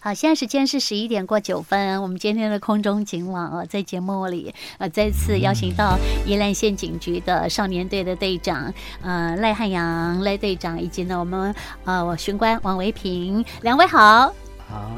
[0.00, 2.00] 好，现在时间是十一点过九分。
[2.00, 8.72] 我们今天的空中警网啊，在节目里呃再次邀请到宜兰县警局的少年队的队长
[9.02, 11.52] 呃赖汉阳赖队长，以及呢我们
[11.84, 14.32] 呃我巡官王维平两位好。
[14.70, 14.92] 好，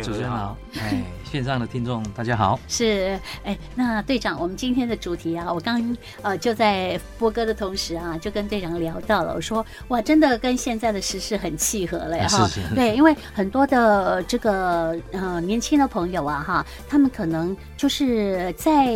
[0.00, 2.56] 主持人好，哎，线上的听众大家好。
[2.68, 12.46] 是，哎，那队长，我们今天的主题啊，我刚呃就在播歌的同时啊，就跟队长聊到了，我说哇，真的跟现在的时事很契合了哈。
[12.46, 12.74] 是是。
[12.76, 18.94] 对，因为很多的这个呃年轻的朋友啊哈，他们可能就是在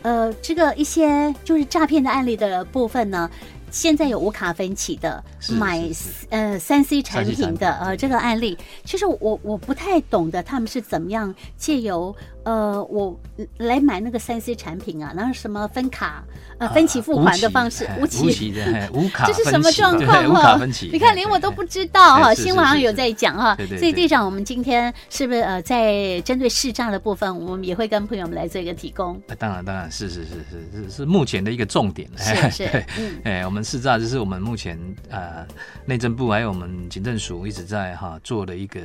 [0.00, 3.30] 呃这个一些就是诈骗的案例的部分呢。
[3.70, 5.22] 现在有无卡分期的
[5.58, 5.88] 买
[6.30, 12.14] 呃三 C 产品的呃这个案例，其实我我不太懂得他们是怎么样借由。
[12.44, 13.18] 呃，我
[13.58, 16.24] 来买那个三 C 产品啊，然后什么分卡
[16.58, 20.28] 呃分期付款的方式，无期，无期的 无卡，这是什么状况？
[20.28, 23.56] 无卡分期， 你看连我都不知道哈，新闻上有在讲哈。
[23.78, 29.20] 所以队长，我们今天是不是呃在针对市诈的部分，我们也会跟朋友们来做一个提供？
[29.38, 32.08] 当然，当然是是是是是是目前的一个重点。
[32.16, 34.78] 是是，嗯，哎，我们市诈就是我们目前
[35.10, 35.46] 呃
[35.84, 38.80] 内政部还有我们警政署一直在哈做的一个。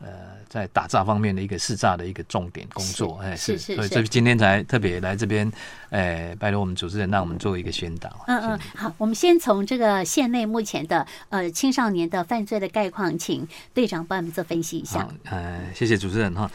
[0.00, 0.08] 呃，
[0.48, 5.50] 在打诈方面的一个试诈的一个重点工作，哎，是，是，所以这今天才特别来这边，
[5.90, 8.24] 哎，拜托我们主持人，让我们做一个宣导。
[8.26, 15.06] 嗯嗯，好，我们先从这个县内目前的呃青少年的犯罪的概况，请队长帮我们做分析一下。
[15.24, 16.50] 呃，谢谢主持人哈。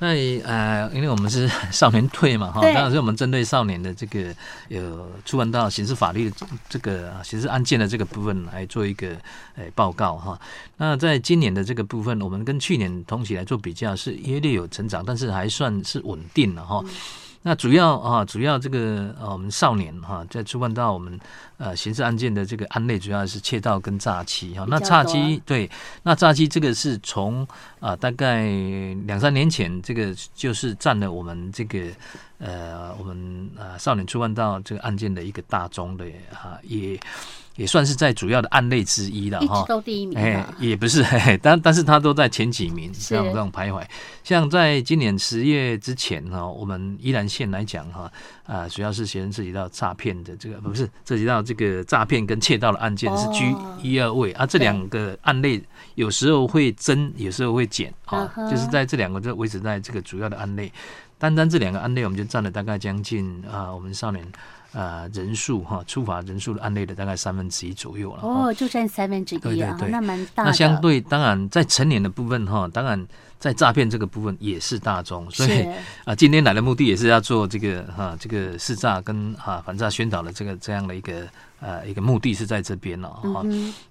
[0.00, 4.34] 那呃，因为我们是少年退嘛，哈，当然是我们针对少年的这个
[4.68, 6.36] 有触犯到刑事法律的
[6.68, 9.10] 这个刑事案件的这个部分来做一个
[9.56, 10.40] 呃报告哈。
[10.78, 16.82] 那在今年的这个部分，我们跟去年同期来做比较，是约略有成长，但是还算是稳定了哈。
[17.42, 21.18] 那主要啊，主要这个呃，我们少年哈，在触犯到我们
[21.56, 24.66] 呃刑事案件的这个案类，主要是窃盗跟诈欺哈。
[24.68, 25.70] 那诈欺对，
[26.02, 27.46] 那诈欺这个是从
[27.78, 28.46] 啊大概
[29.06, 31.86] 两三年前，这个就是占了我们这个
[32.40, 36.98] 呃我们呃少年触犯到这个案件的一个大宗的啊也。
[37.56, 41.04] 也算是在主要的案类之一了哈，都第一名，哎，也不是，
[41.42, 43.84] 但但是他都在前几名，这样这样徘徊。
[44.24, 48.10] 像在今年十月之前哈，我们宜兰县来讲哈，
[48.46, 55.62] 啊，主要是先涉及到诈骗的这个，不是涉及到这个诈骗跟窃盗的案件是居一二位啊，这两个案类
[56.00, 60.72] 有时候会增，有时候会减啊，就是在这两个就维持在这个主要的案类，
[61.18, 64.24] 单单这两个案类我们就占了大概将近啊，我们少年。
[64.72, 68.20] 呃，人数哈，处罚人数的案例的大概三分之一左右了。
[68.22, 70.44] 哦，就占三分之一啊，那蛮大。
[70.44, 73.04] 那相对当然，在成年的部分哈，当然
[73.36, 75.28] 在诈骗这个部分也是大宗。
[75.28, 75.62] 所以
[76.06, 81.26] 啊、呃，今天来的目的也是要做这个哈，这个试诈跟哈反诈宣导的这个这样的一个。
[81.60, 83.44] 呃，一个目的是在这边了哈。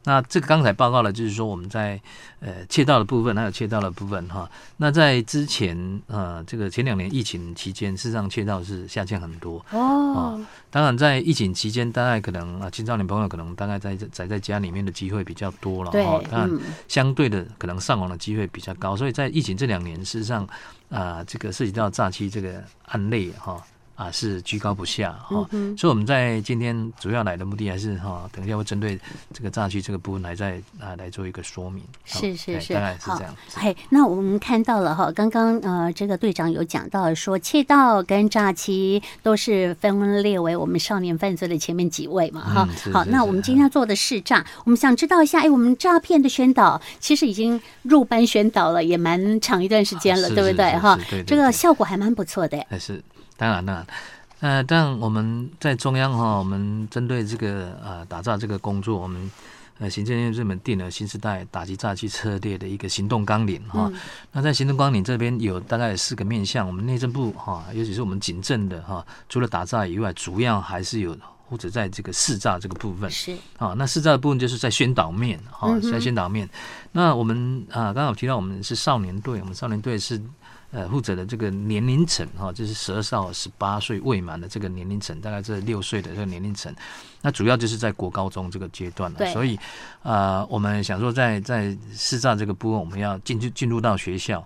[0.03, 2.02] 那这个刚才报告了，就是说我们在
[2.40, 4.50] 呃窃盗的部分，还有窃盗的部分哈。
[4.78, 10.44] 那在之前呃，这个前两年疫情期间，事实上窃盗是下降很多哦。
[10.72, 16.22] 当然，在疫情期间，大概可能啊，青少年朋友可能大概在宅在家里面的机会比较多了哈。
[16.29, 20.47] 当然，相对的可能上网的机会比较高，所以在疫情这两年，事实上
[20.90, 23.63] 啊，这个涉及到诈欺这个案例哈。
[23.99, 28.97] 啊，是居高不下哈，嗯、所以我们在今天主要来的目的还是哈，等一下会针对
[29.33, 31.83] 这个诈欺这个部分来再啊来做一个说明。
[32.05, 33.35] 是是是，大概是这样。
[33.55, 42.69] 嘿，那我们看到了哈，刚刚呃这个队长有讲到说，窃盗跟诈欺都是分列为我们少年犯罪的前面几位嘛哈。
[42.85, 50.97] 嗯、好，那我们今天要做的是诈，我们想知道一下，哎，我们诈骗的宣导其实已经入班宣导了，也蛮长一段时间了，对不对哈？
[51.27, 52.66] 这个效果还蛮不错的。
[52.69, 53.03] 还是。
[53.39, 53.88] 当然了，
[54.41, 59.31] 呃，但我们在中央哈，我们针对这个呃打造这个工作，我们
[59.77, 63.89] 呃行政院这边定了新时代打击诈欺策略的一个行动纲领哈。
[63.94, 63.99] 嗯、
[64.33, 71.17] 那在行动纲领这边有大概四个面向，我们内政部哈，尤其是我们警政的哈，除了打诈以外，主要还是有
[71.47, 73.73] 或者在这个试诈这个部分是啊。
[73.78, 76.45] 那试诈的部分就是在宣导面哈，在宣导面。
[76.45, 76.51] 嗯、
[76.91, 80.22] 那我们啊，刚刚有提到我们是少年队，我们少年队是。
[80.71, 86.71] 呃，负责的这个年龄层哈，就是十二到十八岁未满的这个年龄层，大概这六岁的这个年龄层，
[87.23, 89.25] 那主要就是在国高中这个阶段了。
[89.33, 89.55] 所以，
[90.03, 94.45] 啊、呃，我们想说在，在在识诈这个部分，我们要进去进入到学校。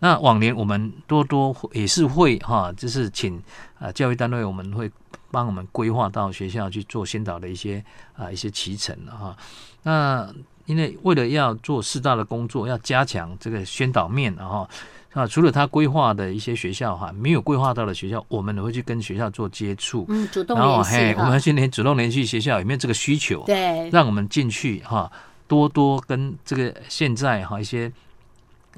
[0.00, 3.40] 那往年我们多多也是会哈，就是请
[3.78, 4.90] 啊教育单位，我们会
[5.30, 7.84] 帮我们规划到学校去做先导的一些
[8.16, 9.36] 啊一些期程哈。
[9.84, 10.28] 那
[10.66, 14.68] 因为为了要做识诈的工作，要加强这个宣导面，然后。
[15.12, 25.10] 啊，除了他规划的一些学校哈，没有规划到的学校，我们会去跟学校做接触，嗯，主动联系，然后嘿，我们今天主动联系学校有没有这个需求，对，让我们进去哈，
[25.46, 27.92] 多多跟这个现在哈一些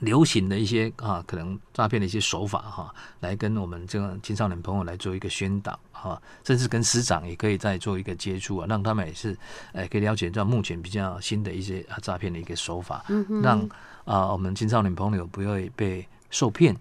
[0.01, 9.37] 流行的一些啊，可能诈骗的一些手法哈、啊，来跟我们这个青少年朋友来做一个宣导哈、啊，甚至跟师长也可以再做一个接触啊，让他们也是
[9.73, 13.61] 诶可以了解到目前比较新的一些啊诈骗的一个手法，嗯、让
[14.05, 16.05] 啊我们青少年朋友不会被
[16.35, 16.77] 受骗。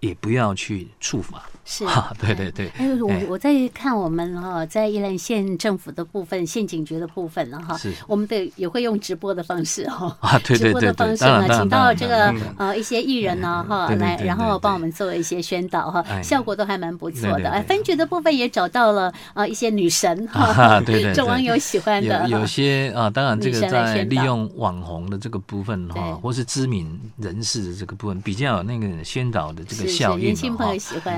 [0.00, 2.68] 也不要去触法，是、啊，对对对。
[2.78, 17.50] 哎，我我在看我们哈，在宜兰县政府的部分，县警局的部分了哈，是，我们的也会用直播的方式哈，啊，对对对，直播的方式呢，请到这个呃一些艺人呢哈来，然后帮我们做一些宣导哈，效果都还蛮不错的。
[17.50, 29.87] 哎，分局的部分也找到了呃一些女神哈，对对，这网友喜欢的，有些啊，当然这个在利用网红的这个部分哈，或是知名人士的这个部分，比较有那个宣导的这个。
[29.88, 30.72] 效应哈，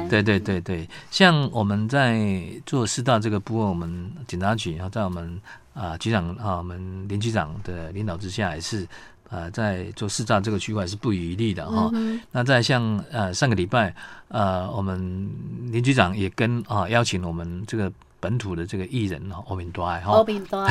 [0.08, 2.20] 对对对对，像我们在
[2.64, 5.40] 做四大这个部分，我们警察局然后，在我们
[5.75, 8.87] 啊局长啊，我们林局长的领导之下，也是
[9.28, 11.90] 呃在做四大这个区块是不遗余力的哈。
[12.31, 13.94] 那在像呃上个礼拜
[14.28, 15.28] 呃，我们
[15.70, 17.93] 林局长也跟啊邀请我们这个。
[18.20, 20.69] 本土的这个艺人哦，欧炳多哈，欧炳多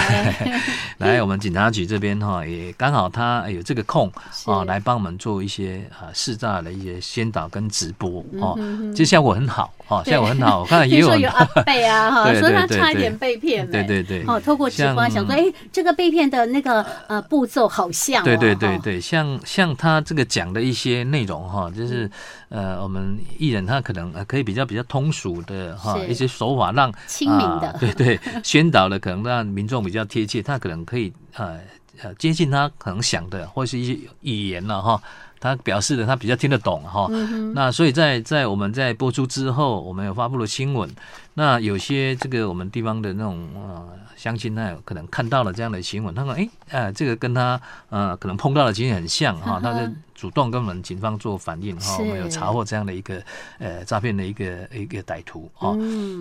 [1.00, 4.12] 来我们警察局这边哈，也刚好他有这个空
[4.46, 8.58] 啊，来帮我们做一些啊识诈的一些宣导跟直播哦，
[8.92, 10.60] 其实效果很好哦，效果很好。
[10.62, 22.10] 我看也有有阿贝啊 哈，说他差一点被骗，对对对，哦，透过直播想说，哎，这个被骗的那个呃步骤好像，对对对对，像像他这个讲的一些内容哈，就是
[22.50, 26.90] 呃我们艺人他可能可以比较比较通俗的哈一些手法让
[27.28, 31.58] 啊， 对对，宣导的可能让民众比较贴切，他可能可以呃
[32.04, 35.02] 呃接近他可能想的，或是一些语言了哈，
[35.40, 37.08] 他表示的他比较听得懂哈。
[37.10, 40.90] 嗯、那所以在在我们在播出之后，我们有发布了新闻，
[41.34, 47.60] 那有些这个我们地方的那种呃乡亲呢，可能看到了这样的新闻，他说哎呃这个跟他
[47.90, 49.92] 呃可能碰到的情形很像哈，他就。
[50.20, 53.24] 主动跟我们警方做反应哈，我们有查获这样的一个
[53.58, 55.74] 呃诈骗的一个一个歹徒哈。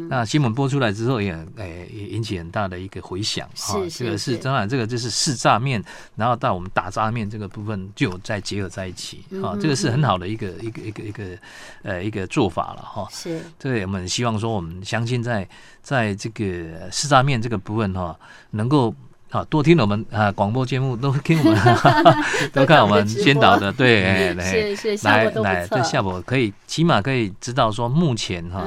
[0.09, 3.77] 那新闻播出来之后也呃也引起很大的一个回响哈。
[3.91, 5.83] 这个是当然，这个就是试诈面，
[6.15, 9.59] 然后到我们打诈面这个部分就有再结合在一起啊。
[9.61, 11.25] 这个是很好的一个一个一个一个
[11.83, 13.09] 呃一个做法了哈。
[13.11, 13.41] 是。
[13.59, 15.49] 这个我们希望说，我们相信在
[15.83, 18.17] 在这个试诈面这个部分哈，
[18.51, 18.95] 能够。
[19.31, 21.59] 好，多听我们啊广播节目，都听我们，
[22.53, 28.65] 都看我们先导的，对，来来 来，这效果可以，起码可以知道说，目前哈，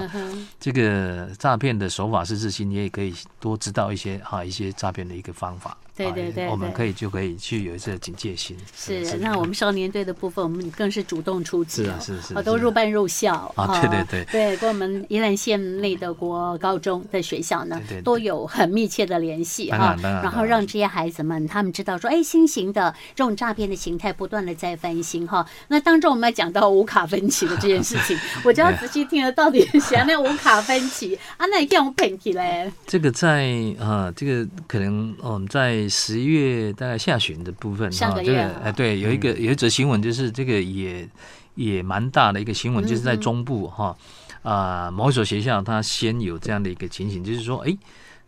[0.60, 5.76] 这个诈骗的手法是日新，也可以多知道一些哈一些诈骗的一个方法。
[5.96, 8.58] 对对对，我们可以就可以去有一些警戒心。
[8.76, 11.84] 是，那我们少年队的部分，我们更是主动出击。
[11.84, 13.80] 是啊，是是，都入班入校啊。
[13.82, 19.96] 对对对，对，跟我们宜兰县内的国高中的学校呢，都有很密切的联系哈。
[20.02, 25.46] 然后让这些孩子们他们知道说，哎，新型的这种诈骗的形态不断的在翻新哈。
[25.68, 32.72] 那当中我们要讲到无卡分歧的这件事情， 我就要仔细听了，到底 想那无卡分歧啊，那叫我骗起来。
[32.88, 35.81] 这个在啊，这个可能我们在。
[35.88, 41.08] 十一月大概下旬的部分，哈，这个月哎、啊，对，有一个有一则新闻，就是这个也
[41.56, 43.96] 也蛮大的一个新闻，就是在中部哈
[44.42, 47.78] 啊某一所学校，他先有这样的一个情形，就是说，哎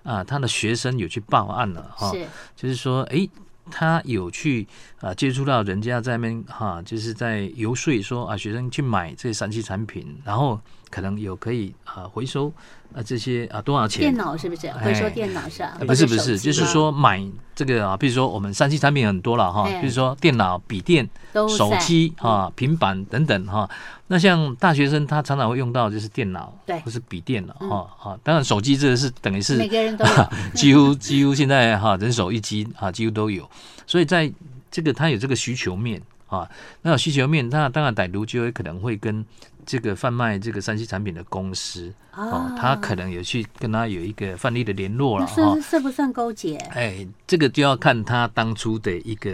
[0.03, 2.11] 啊，他的学生有去报案了哈，
[2.55, 3.27] 就是说，哎，
[3.71, 4.67] 他有去
[4.99, 10.59] 啊接触到人家在那边哈，就是在游说说啊，学生去买这三期产品，然后
[10.93, 12.53] 可能有可以啊回收。
[12.95, 14.01] 啊，这些啊多少钱？
[14.01, 14.71] 电脑是不是？
[14.73, 15.75] 回收电脑是啊？
[15.79, 17.19] 不是不是，就是说买
[17.55, 21.09] 这个啊，比如说我们三 C 产品很多了哈，比如说电脑、笔电、
[21.57, 23.67] 手机啊、平板等等哈。
[24.05, 28.19] 那像大学生他常常会用到就是电脑，对，或是笔电了哈啊。
[28.21, 33.49] 当然手机这个是等于是每个人都有， 几乎几乎现在哈人手一机啊，几乎都有。
[33.87, 34.31] 所以在
[34.69, 36.47] 这个他有这个需求面啊，
[36.83, 39.25] 那有需求面，那当然歹毒就会可能会跟。
[39.65, 46.57] 这个贩卖这个三 C 产品的公司哦，他可能有去跟他有一个范例的联络了哈，算不算勾结？
[46.73, 49.31] 哎，这个就要看他当初的一个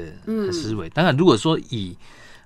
[0.51, 0.89] 思维。
[0.89, 1.95] 当然，如果说以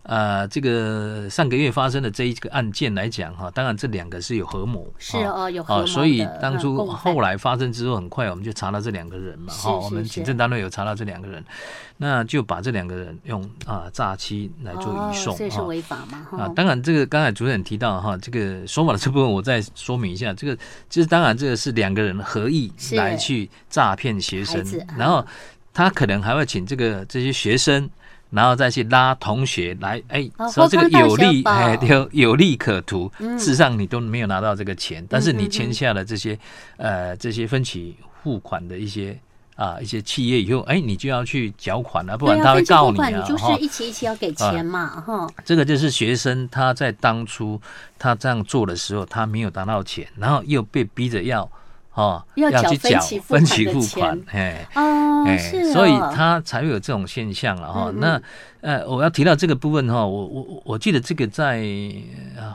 [0.03, 11.41] 呃，这个上个月发生的这一个案件来讲哈，当然这两个是有合谋，是哦，有合谋，所以当初后来发生之后，很快我们就查到这两个人嘛，哈，我们警政单位有查到这两个人，
[11.95, 16.27] 那就把这两个人用啊诈欺来做移送，这是违法吗？
[16.37, 20.53] 啊，当然这个刚才主任提到哈，这个说法的这部分我再说明一下，这个
[20.89, 24.61] 其实当然这个是两个人合意来去诈骗学生，
[24.97, 25.25] 然后
[25.73, 27.89] 他可能还会请这个这些学生。
[28.33, 33.11] 然后再去拉同学来，哎，说这个有利，哎，有有利可图。
[33.19, 36.37] 事实上你都没有拿到这个钱，但是你签下了这些，
[36.77, 39.15] 呃，这些分期付款的一些
[39.55, 43.09] 啊一些企业以后，哎，你就要去缴款了，不然他会告你啊。
[43.09, 45.29] 你就是一期一期要给钱嘛，哈。
[45.45, 47.61] 这个就是学生他在当初
[47.99, 51.47] 他这样做的时候，他没有拿到钱，然后又被逼着要。
[51.95, 55.37] 哦，要去缴分期付款，哎，哦，哎，
[55.71, 57.91] 所以他才会有这种现象了哈。
[57.97, 58.19] 那
[58.61, 61.63] 呃，我要提到这个部分哈，我我我记得这个在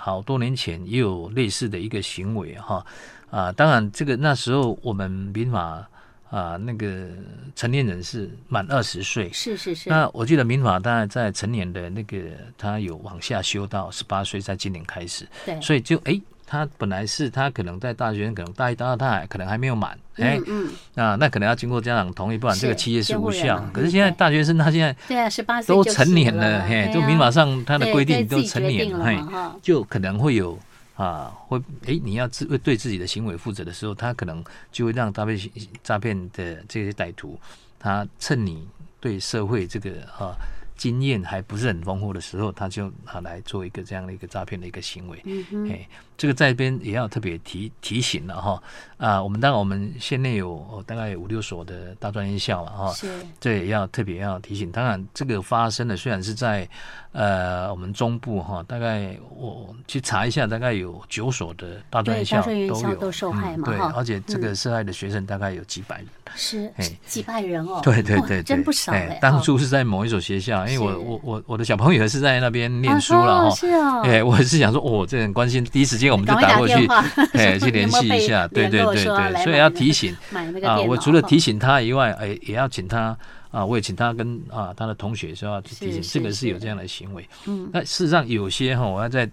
[0.01, 2.85] 好多年前也有类似的一个行为哈
[3.31, 3.53] 啊。
[3.53, 5.89] 当然，这个那时候我们民法
[6.31, 7.07] 啊，那个
[7.55, 9.89] 成年人是满二十岁，是是是。
[9.89, 12.19] 那我记得民法大概在成年的那个
[12.57, 16.21] 他有往下修到十八岁，在今年开始，对，所以就哎。
[16.51, 23.63] 他本来是他可能在大学，可能大一、大二，他还可能还没有满，哎、嗯嗯，啊，那可能要经过家长同意，不然这个企业是无效。
[23.71, 29.19] 可是现在大学生他现在对啊，十八岁都成年了，嘿，就民法上他的规定都成年了，嘿，
[29.61, 30.59] 就可能会有
[30.97, 35.39] 啊，会诶，你要自对自己的行为负责的时候，他可能就会让诈骗
[35.83, 37.39] 诈骗的这些歹徒，
[37.79, 38.67] 他趁你
[39.01, 40.33] 对社会这个啊。
[40.79, 45.21] 经验还不是很丰富的时候，他就啊来做一个这样的一个诈骗的一个行为。
[45.25, 48.63] 嗯嗯，哎，这个在这边也要特别提提醒了哈。
[48.99, 52.93] 啊，我们当然我们县内有大概有五六所的大专院校了哈。
[52.93, 53.09] 是。
[53.39, 54.73] 这也要特别要提醒。
[54.73, 56.69] 当然，这个发生的虽然是在
[57.13, 63.69] 呃我们中部哈，大概我去查一下，大概有九所的大专院校都有都受害嘛。
[63.69, 66.07] 对，而且这个受害的学生大概有几百人。
[66.35, 66.69] 是。
[66.77, 67.81] 哎，几百人哦。
[67.85, 69.17] 对对对，真不少哎。
[69.23, 70.67] 当初是在某一所学校。
[70.67, 76.75] 因为我我我我的小朋友也是在那边念书了哈，是哦，哎，我是想说，哦，这很关心，第一时间我们就打过去，
[77.35, 80.17] 哎，去联系一下，对对对对，所以要提醒
[80.65, 83.17] 啊，我除了提醒他以外，哎，也要请他
[83.51, 89.29] 啊，我也请他跟啊他的同学说要提醒，这个是有这样的行为，嗯，那事实上有些哈，我要再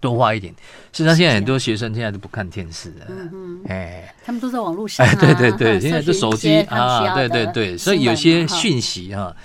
[0.00, 0.52] 多花一点，
[0.92, 9.22] 事实上现在很多学生现在都不看电视的，嗯嗯，哎，他们都在网络上，哎，对对对，现在这手机啊，对对 对，所以有些讯息哈。
[9.22, 9.36] 啊，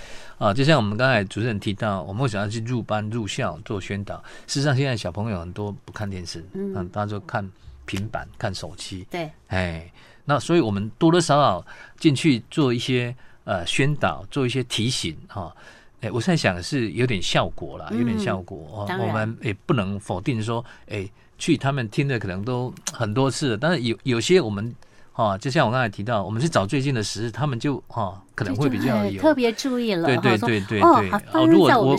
[0.54, 4.22] 就像我们刚才主持人提到，我们为什么要去入班入校做宣导？
[4.46, 7.50] 事实上，现在小朋友很多不看电视，嗯，大家就看
[7.86, 9.06] 平板、看手机。
[9.10, 9.90] 对，哎，
[10.26, 11.66] 那所以我们多多少少
[11.98, 15.54] 进去做一些呃宣导，做一些提醒哈。
[16.02, 18.86] 哎，我现在想是有点效果啦，有点效果。
[18.90, 24.74] 嗯、我们也不能否定说，哎，去他们听的可能都很多次，但是有有些我们。
[25.16, 30.06] 哦，就像我刚才提到，我们去找最近的时事，他们就哈、哦、可能会比较有特别注意了。
[30.06, 30.80] 对对对对对。
[30.82, 31.02] 哦，
[31.48, 31.96] 如果我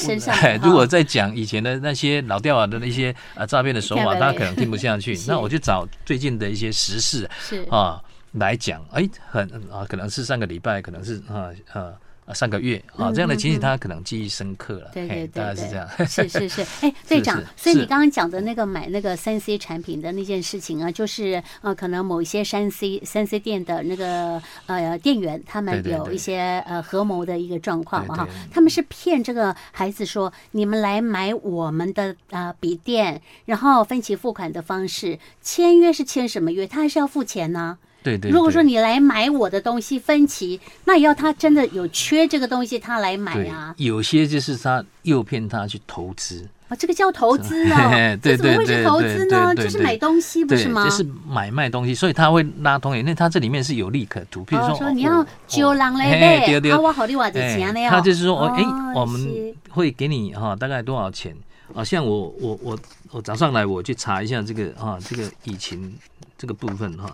[0.61, 5.17] 如果在讲以前的那些老掉牙的那些啊诈骗的手法， 大家可能听不下去。
[5.27, 7.99] 那我就找最近的一些时事是啊
[8.33, 11.93] 来讲，哎，很啊，可能是上个礼拜，可能是啊啊。
[12.27, 14.91] 啊，上个月啊，这样的情形他可能记忆深刻了。
[14.93, 15.87] 对对对，大概是这样。
[16.05, 36.67] 是是是，哎， 队长，所以你刚刚讲的那个买那个三 C 产品的那件事情啊，就是呃，可能某一些三 C 三 C 店的那个呃店员，他们有一些呃合谋的一个状况嘛哈，他们是骗这个孩子说，你们来买我们的呃笔电，然后分期付款的方式，签约是签什么约？
[36.67, 37.77] 他还是要付钱呢？
[38.07, 43.73] 对对，如果说你来买我的东西分期，那也要他真的有缺这个东西，他来买啊。
[43.77, 49.53] 有些就是他诱骗他去投资啊，这个叫投资 啊，这怎么会是投资呢？
[49.55, 50.85] 就是买东西不是吗？
[50.85, 54.43] 就是买卖东西，所以他会拉通，因为他这里面是有利可图。
[54.45, 57.89] 比如说你要揪人来对，啊，我好你话就钱了。
[57.89, 58.63] 他就是说，哎，
[58.95, 61.35] 我们会给你哈，大概多少钱？
[61.73, 62.79] 啊，像我我我
[63.11, 65.95] 我早上来我去查一下这个啊，这个疫情
[66.37, 67.11] 这个部分哈。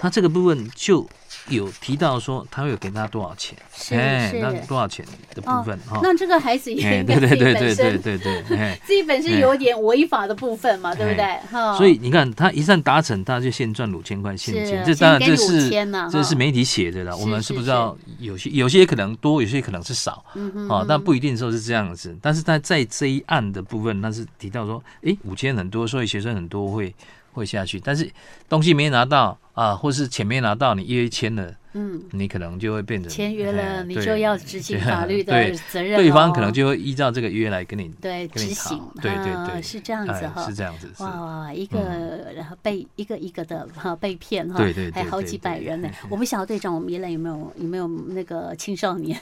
[0.00, 1.04] 它这个部分就
[1.48, 3.56] 有提到说，他会有给他多少钱？
[3.90, 6.00] 哎，那多少钱的部分哈？
[6.02, 11.24] 那这个孩子也应该自己本身对对对对，自己本身 有点违法的部分嘛，对不对？
[11.50, 11.76] 哈。
[11.76, 14.82] 所以你看，他一旦达成，他就先赚五千块现金。
[14.84, 15.70] 这当然这是
[16.10, 20.24] 这是媒体写的了，我们是不知道有些有些可能多，有些可能是少，
[20.68, 22.16] 啊，但不一定说是这样子。
[22.20, 26.94] 但是他在这一案的部分，他是提到说，哎，五千很多，所以学生很多会。
[27.34, 28.10] 会下去，但是
[28.48, 31.57] 东西没拿到啊，或是前面拿到，你约签了。
[31.74, 35.32] 嗯，你可能就会变成签约了，你就要执行法律的
[35.70, 35.96] 责任。
[35.96, 38.80] 对方可能就会依照这个约来跟你对执行。
[39.02, 40.90] 对对对，是这样子哈，是这样子。
[40.98, 45.90] 哇，一个然后被一个一个的哈 被骗哈，对对对，还好几百人呢。
[46.08, 49.20] 我不晓得队长，我们宜兰有没有有没有那个青少年，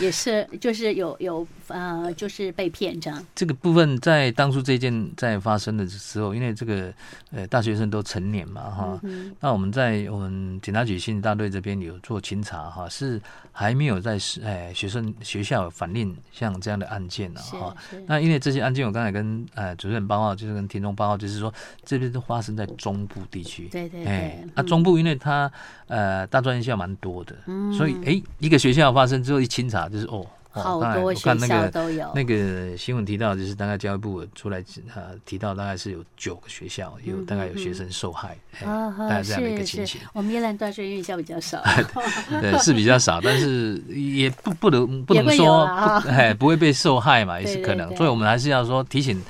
[0.00, 3.24] 也是就是有有呃就是被骗这样。
[3.34, 6.92] 这个部分在当初这件在发生的时候，因为这个
[7.30, 9.00] 呃大学生都成年嘛哈，
[9.40, 13.20] 那我们在我们警察局刑警大队这边有做清查哈，是
[13.52, 17.76] 还没有在哎学生学校反映像这样的案件呢哈。
[18.06, 21.52] 那因为这些案件，我刚才跟呃主任报告，就是跟听众报告，就是说
[21.84, 23.68] 这边都发生在中部地区。
[23.68, 24.06] 对对对。
[24.06, 25.52] 哎，啊，中部因为它
[25.88, 30.26] 呃大专院校蛮多的，嗯，所以哎一个学校发生之后一清查就是哦。
[30.52, 32.12] 好多学校都有。
[32.14, 34.62] 那个新闻提到，就是大概教育部出来
[34.94, 40.00] 呃提到，大概是有九个学校有大概有学生受害，大概这样的一个情形。
[40.12, 41.62] 我们宜兰大学院校比较少，
[42.40, 45.66] 对，是比较少，但是也不不能不能说
[46.02, 47.96] 不哎不会被受害嘛，也是可能。
[47.96, 49.20] 所以我们还是要说提醒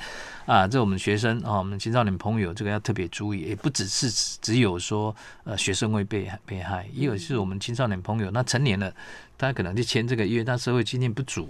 [0.45, 4.09] 啊，这我们学生啊，我们青少年朋友这个要特别注意，也不只是
[4.41, 8.93] 只有说呃学生会被被害，也有是我们青少年朋友那成年了。
[9.35, 11.49] 他可能就签这个约，但社会经验不足，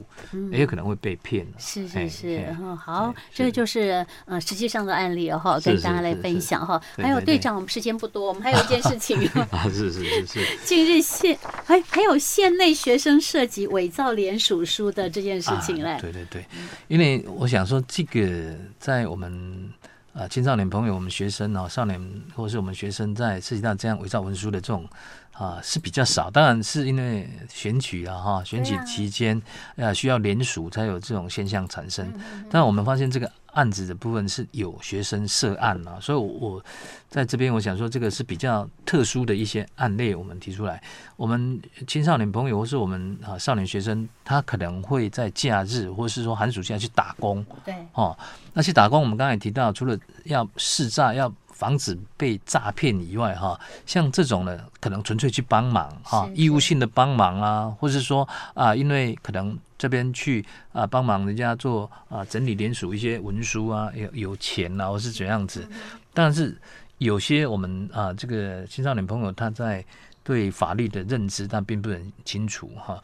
[0.52, 1.46] 也有可能会被骗。
[1.60, 6.82] 是是是，嗯，好，这个就是呃实际上的案例哈，跟大家来分享哈。
[6.96, 9.20] 还有队长，我们时间不多，我们还有一件事情。
[9.52, 10.58] 啊，是是是是。
[10.66, 15.96] 近日县还还有县内学生涉及伪造联署书的这件事情嘞。
[16.02, 16.46] 对对对，
[16.88, 19.72] 因为我想说，这个在我们
[20.12, 24.86] 啊青少年朋友、我们学生啊少年，或是我们学生在涉及到这样伪造文书的这种。
[25.34, 29.42] 啊，是比较少，当然是因为选举啊，哈，选举期间
[29.78, 32.14] 啊需要联署才有这种现象产生。
[32.52, 36.64] 但我们发现这个案子的部分是有学生涉案了，所以我
[37.10, 40.82] 在这边我想说，这个是比较特殊的一些案例，我们提出来。
[41.16, 48.18] 我们青少年朋友或是我们啊少年学生，他可能会在假日或是说寒暑假去打工，对，哦，
[48.54, 51.34] 那去打工，我们刚才提到，除了要试诈要。
[51.56, 65.68] 防止被诈骗以外，哈，像这种呢，可能纯粹去帮忙，哈，义务性的帮忙啊，或是说啊，因为可能这边去啊帮忙人家做啊整理联署一些文书啊，有有钱啊，或是怎样子。
[66.14, 66.58] 但是
[67.00, 69.84] 有些我们啊这个青少年朋友他在
[70.24, 72.98] 对法律的认知他并不很清楚哈，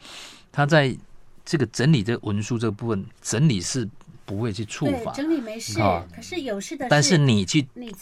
[0.50, 0.96] 他在
[1.44, 3.86] 这个整理这文书这个部分整理是。
[4.22, 6.88] 不会去触法，整理没事，哦、可是有事的是。
[6.88, 7.92] 但是你去你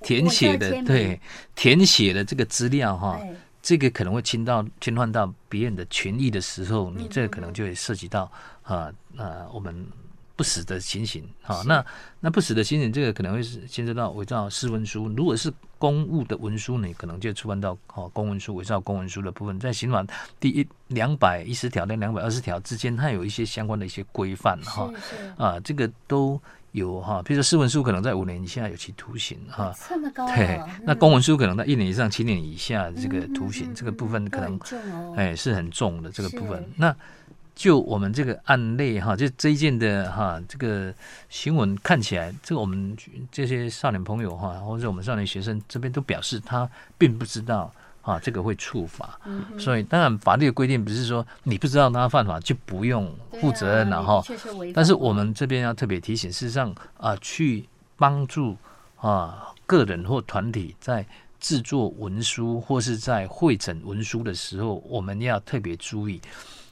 [0.00, 1.20] 填写的，对，
[1.54, 8.30] 填写的这个资料哈，对这个可能会侵到侵犯到别人的权益的时候，你这个可能就会涉及到
[8.62, 9.74] 啊啊我们。
[10.36, 11.86] 不实的情形，哈，那
[12.18, 15.06] 那不实的情形，这个可能会是牵涉到伪造私文书。
[15.16, 15.48] 如果是
[15.78, 20.04] 公务的文书，你可能就触犯到哈公文书伪造公文书的部分，在刑法
[20.40, 24.92] 第一两百一十条跟两百二十条之间，它有一些相关的一些规范，哈，
[25.38, 26.42] 啊，这个都
[26.74, 27.22] 有哈。
[27.24, 34.60] 比如说私文书可能在五年以下有期徒刑，哈，这么高，对，那公文书可能在一年以上七年以下这个徒刑，这个部分可能
[35.16, 36.94] 哎是很重的这个部分，那。
[37.56, 40.92] 就我们这个案例哈，就这一件的哈，这个
[41.28, 42.96] 新闻看起来，这个我们
[43.30, 47.72] 这些少年朋友哈，或者我们少年学生这边都表示他并不知道
[48.04, 49.18] 啊，这个会触法。
[49.24, 54.22] 嗯、所以当然法律的规定不是说你不知道他犯法就不用负责任了哈。
[54.72, 58.56] 但是我们这边要特别提醒，事实上啊，去帮助
[58.96, 61.04] 啊个人或团体在
[61.40, 66.20] 制作文书或是在汇整文书的时候，我们要特别注意。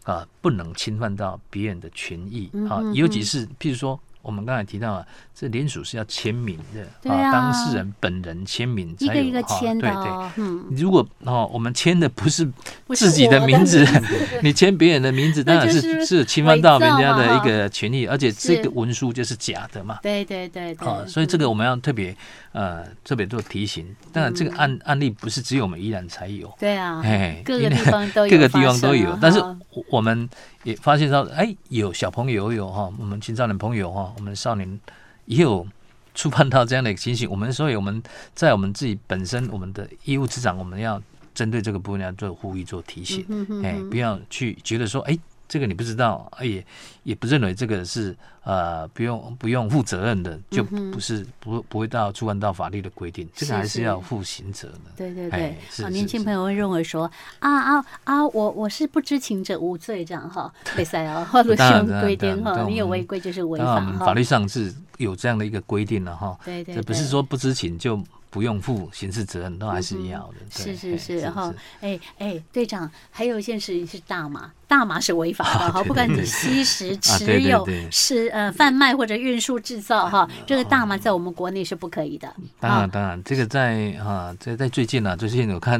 [0.05, 3.99] 啊，不能侵犯到别人的权益啊，尤其是譬如说。
[4.23, 9.61] 我们刚才提到啊，这联署是要签名的啊，当事人本人签名才有哈。
[9.61, 9.91] 对对，
[10.37, 12.49] 嗯，如果哦，我们签的不是
[12.95, 13.85] 自己的名字，
[14.43, 19.99] 你签别人的名字， 当然是是侵犯到人家的一个权益，而且这个文书就是假的嘛。
[20.03, 22.17] 对对对，啊，所以这个我们要特别
[22.53, 23.95] 呃特别做提醒。
[24.13, 29.43] 当然，这个案案例不是只有我们依然才有，对啊，哎，各个地方都有，各个地方都有，但是
[29.91, 30.29] 我们。
[30.65, 34.81] 也发现到，哎，有小朋友有哈，我们青少年朋友哈，我们少年
[35.27, 35.67] 也有
[36.15, 37.31] 触碰到这样的情形。
[37.31, 38.03] 我们所以我们
[38.35, 41.03] 在我们自己本身，我们的义务执掌，我们要
[41.35, 43.25] 针对这个部分要做呼吁、做提醒，
[43.63, 45.19] 哎，不要去觉得说，哎。
[45.53, 46.65] 这个你不知道，也
[47.03, 54.93] 也不认为这个是呃不用不用负责任的，就不是不不会到触犯到法律的规定，这个还是要负刑责的。
[54.97, 57.05] 对对对，好，年轻朋友会认为说
[57.41, 64.07] 啊啊啊，我我是不知情者无罪这样哈， 比赛啊，或者是规定哈，你有违规就是违法哈。
[64.07, 68.03] 法律上是有这样的一个规定了哈，对对，这不是说不知情就。
[68.33, 70.37] 不用负刑事责任，都还是要的。
[70.41, 82.35] 嗯、是是是，然后，哎哎，队长，还有一件事情是大麻， 大麻是违法的哈，不管你吸食、持有、是呃贩卖或者运输制造哈，这个大麻在我们国内是不可以的。
[82.59, 85.79] 当然当然，这个在哈在在最近呢、啊，最近有看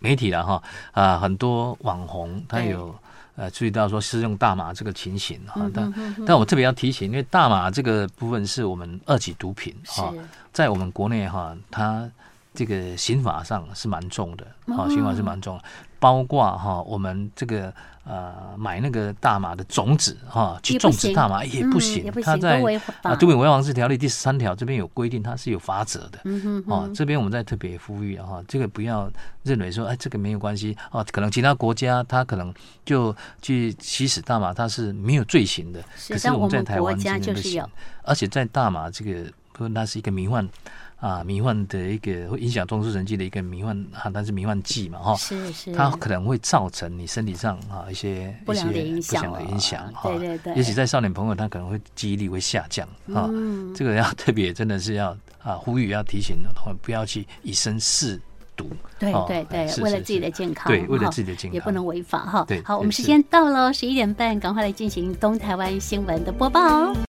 [0.00, 2.94] 媒体了哈啊，很多网红他有。
[3.36, 5.92] 呃，注意到说是用大麻这个情形哈，但
[6.26, 10.14] 但我特别要提醒，因为大麻这个部分是我们二级毒品哈，
[10.52, 12.08] 在我们国内哈，它
[12.54, 15.64] 这个刑法上是蛮重的，啊，刑法是蛮重的，
[15.98, 22.62] 包括哈我们这个呃买那个大麻的种子哈，去种植大麻也不行，他在
[23.02, 26.20] 啊，毒品危害防治条例第十三条这边有规定，它是有法则的，
[26.66, 29.10] 哦，这边我们在特别呼吁哈，这个不要
[29.42, 37.66] 认为说哎这个没有关系哦，可能其他国家他可能就去吸食大麻，它是没有罪行的，可是我们在台湾这边不行，
[38.04, 39.28] 而且在大麻这个，
[39.74, 40.48] 它是一个迷幻。
[41.00, 53.28] 啊，迷幻的一个会影响中枢神经的一个迷幻啊，它是迷幻剂嘛，哈，是是，它可能会造成你身体上啊一些不良的影响，不良的影响，对对对，也许在少年朋友，他可能会记忆力会下降，啊，
[53.74, 58.18] 这个要特别真的是要啊呼吁要提醒的话，不要去以身试
[58.56, 61.54] 毒，对对对，为了自己的健康，对，为了自己的健康。
[61.54, 62.46] 也不能违法哈。
[62.48, 66.94] 对，好，我们时间到了，十一点半，赶快来进行东台湾新闻的播报。